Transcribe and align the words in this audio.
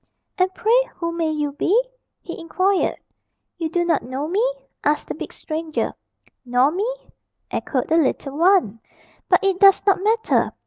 "And 0.39 0.51
pray 0.55 0.89
who 0.95 1.11
may 1.11 1.29
you 1.29 1.51
be?" 1.51 1.79
he 2.23 2.39
inquired. 2.39 2.95
"You 3.59 3.69
do 3.69 3.85
not 3.85 4.01
know 4.01 4.27
me?" 4.27 4.43
asked 4.83 5.07
the 5.09 5.13
big 5.13 5.31
stranger. 5.31 5.93
"Nor 6.43 6.71
me?" 6.71 6.91
echoed 7.51 7.87
the 7.89 7.97
little 7.97 8.35
one. 8.35 8.79
"But 9.29 9.43
it 9.43 9.59
does 9.59 9.85
not 9.85 10.01
matter. 10.03 10.53